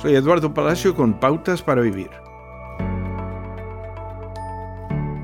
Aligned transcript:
Soy 0.00 0.14
Eduardo 0.14 0.52
Palacio 0.52 0.94
con 0.94 1.18
Pautas 1.18 1.62
para 1.62 1.80
Vivir. 1.80 2.10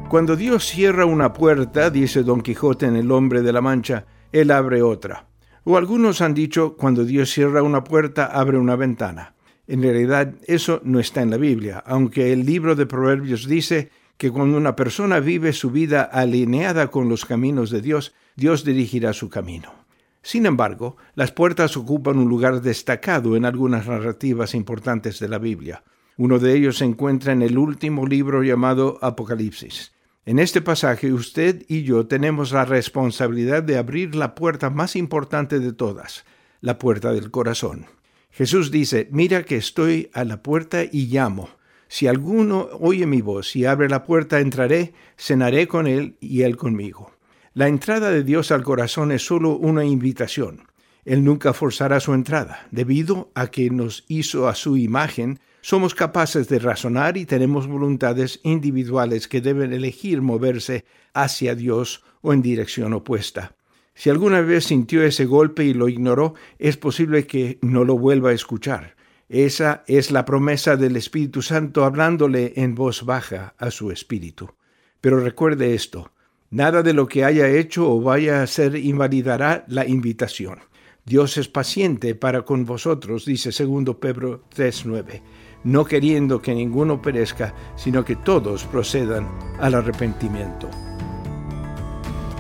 Cuando 0.09 0.35
Dios 0.35 0.65
cierra 0.65 1.05
una 1.05 1.35
puerta, 1.35 1.91
dice 1.91 2.23
Don 2.23 2.41
Quijote 2.41 2.87
en 2.87 2.97
El 2.97 3.11
hombre 3.11 3.43
de 3.43 3.53
la 3.53 3.61
Mancha, 3.61 4.07
Él 4.33 4.51
abre 4.51 4.81
otra. 4.81 5.27
O 5.65 5.77
algunos 5.77 6.23
han 6.23 6.33
dicho, 6.33 6.75
cuando 6.75 7.05
Dios 7.05 7.31
cierra 7.31 7.63
una 7.63 7.85
puerta, 7.85 8.25
abre 8.25 8.57
una 8.57 8.75
ventana. 8.75 9.35
En 9.67 9.83
realidad, 9.83 10.35
eso 10.47 10.81
no 10.85 11.01
está 11.01 11.21
en 11.21 11.31
la 11.31 11.37
Biblia, 11.37 11.83
aunque 11.87 12.33
el 12.33 12.47
libro 12.47 12.75
de 12.75 12.87
Proverbios 12.87 13.47
dice 13.47 13.91
que 14.17 14.31
cuando 14.31 14.57
una 14.57 14.75
persona 14.75 15.21
vive 15.21 15.53
su 15.53 15.71
vida 15.71 16.03
alineada 16.03 16.91
con 16.91 17.11
los 17.11 17.27
caminos 17.27 17.71
de 17.71 17.83
Dios, 17.83 18.15
Dios 18.37 18.65
dirigirá 18.65 19.13
su 19.13 19.29
camino. 19.29 19.83
Sin 20.23 20.47
embargo, 20.47 20.97
las 21.15 21.33
puertas 21.33 21.77
ocupan 21.77 22.19
un 22.19 22.29
lugar 22.29 22.63
destacado 22.63 23.37
en 23.37 23.45
algunas 23.45 23.89
narrativas 23.89 24.55
importantes 24.55 25.19
de 25.19 25.29
la 25.29 25.39
Biblia. 25.39 25.83
Uno 26.17 26.39
de 26.39 26.55
ellos 26.57 26.79
se 26.79 26.85
encuentra 26.85 27.33
en 27.33 27.43
el 27.43 27.59
último 27.59 28.07
libro 28.07 28.43
llamado 28.43 28.99
Apocalipsis. 29.03 29.93
En 30.25 30.39
este 30.39 30.61
pasaje 30.61 31.13
usted 31.13 31.65
y 31.69 31.83
yo 31.83 32.07
tenemos 32.07 32.53
la 32.53 32.65
responsabilidad 32.65 33.65
de 33.65 33.77
abrir 33.77 34.15
la 34.15 34.37
puerta 34.37 34.71
más 34.71 34.95
importante 34.95 35.59
de 35.59 35.73
todas, 35.73 36.25
la 36.61 36.79
puerta 36.79 37.13
del 37.13 37.33
corazón. 37.33 37.87
Jesús 38.31 38.71
dice, 38.71 39.09
mira 39.11 39.43
que 39.43 39.57
estoy 39.57 40.11
a 40.15 40.25
la 40.25 40.43
puerta 40.43 40.85
y 40.85 41.07
llamo. 41.07 41.49
Si 41.89 42.07
alguno 42.07 42.69
oye 42.81 43.05
mi 43.07 43.21
voz 43.21 43.57
y 43.57 43.67
abre 43.67 43.89
la 43.89 44.05
puerta, 44.05 44.39
entraré, 44.39 44.95
cenaré 45.19 45.67
con 45.67 45.89
él 45.89 46.17
y 46.21 46.43
él 46.43 46.57
conmigo. 46.57 47.11
La 47.55 47.69
entrada 47.69 48.11
de 48.11 48.25
Dios 48.25 48.51
al 48.51 48.63
corazón 48.63 49.13
es 49.13 49.27
solo 49.27 49.57
una 49.57 49.85
invitación. 49.85 50.63
Él 51.05 51.23
nunca 51.23 51.53
forzará 51.53 52.01
su 52.01 52.15
entrada, 52.15 52.67
debido 52.71 53.31
a 53.35 53.49
que 53.49 53.69
nos 53.69 54.05
hizo 54.09 54.49
a 54.49 54.55
su 54.55 54.79
imagen 54.79 55.39
somos 55.61 55.95
capaces 55.95 56.49
de 56.49 56.59
razonar 56.59 57.19
y 57.19 57.27
tenemos 57.27 57.67
voluntades 57.67 58.41
individuales 58.43 59.29
que 59.29 59.43
deben 59.43 59.75
elegir 59.75 60.23
moverse 60.23 60.87
hacia 61.13 61.55
Dios 61.55 62.03
o 62.23 62.33
en 62.33 62.41
dirección 62.41 62.95
opuesta. 62.95 63.55
Si 63.95 64.09
alguna 64.09 64.41
vez 64.41 64.65
sintió 64.65 65.03
ese 65.03 65.27
golpe 65.27 65.65
y 65.65 65.75
lo 65.75 65.91
ignoró, 65.91 66.35
es 66.59 66.79
posible 66.79 67.27
que 67.27 67.59
no 67.61 67.85
lo 67.85 67.99
vuelva 67.99 68.31
a 68.31 68.35
escuchar. 68.35 68.97
Esa 69.29 69.85
es 69.87 70.11
la 70.11 70.25
promesa 70.25 70.77
del 70.77 70.97
Espíritu 70.97 71.43
Santo 71.43 71.85
hablándole 71.85 72.55
en 72.57 72.75
voz 72.75 73.05
baja 73.05 73.55
a 73.59 73.71
su 73.71 73.91
espíritu. 73.91 74.55
Pero 75.03 75.21
recuerde 75.21 75.75
esto, 75.75 76.13
nada 76.53 76.85
de 76.85 76.93
lo 76.93 77.09
que 77.09 77.25
haya 77.25 77.49
hecho 77.49 77.91
o 77.91 78.01
vaya 78.01 78.39
a 78.39 78.45
hacer 78.45 78.77
invalidará 78.77 79.65
la 79.67 79.85
invitación. 79.87 80.61
Dios 81.05 81.37
es 81.37 81.49
paciente 81.49 82.15
para 82.15 82.43
con 82.43 82.65
vosotros, 82.65 83.25
dice 83.25 83.51
2 83.51 83.97
Pedro 83.97 84.45
3:9 84.55 85.23
no 85.65 85.85
queriendo 85.85 86.41
que 86.41 86.55
ninguno 86.55 87.01
perezca, 87.01 87.55
sino 87.77 88.05
que 88.05 88.17
todos 88.17 88.65
procedan 88.65 89.29
al 89.61 89.75
arrepentimiento. 89.75 90.69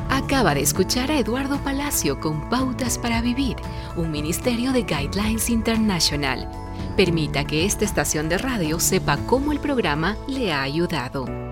Acaba 0.08 0.54
de 0.54 0.60
escuchar 0.60 1.10
a 1.10 1.18
Eduardo 1.18 1.58
Palacio 1.62 2.20
con 2.20 2.48
Pautas 2.48 2.98
para 2.98 3.22
Vivir, 3.22 3.56
un 3.96 4.10
ministerio 4.10 4.72
de 4.72 4.82
Guidelines 4.82 5.48
International. 5.50 6.50
Permita 6.96 7.46
que 7.46 7.64
esta 7.64 7.84
estación 7.84 8.28
de 8.28 8.38
radio 8.38 8.78
sepa 8.78 9.16
cómo 9.26 9.52
el 9.52 9.58
programa 9.58 10.16
le 10.28 10.52
ha 10.52 10.62
ayudado. 10.62 11.51